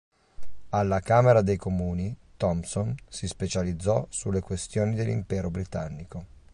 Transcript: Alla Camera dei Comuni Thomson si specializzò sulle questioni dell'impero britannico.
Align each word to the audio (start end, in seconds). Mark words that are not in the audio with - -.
Alla 0.69 0.99
Camera 0.99 1.43
dei 1.43 1.57
Comuni 1.57 2.15
Thomson 2.35 2.95
si 3.07 3.27
specializzò 3.27 4.07
sulle 4.09 4.39
questioni 4.41 4.95
dell'impero 4.95 5.51
britannico. 5.51 6.25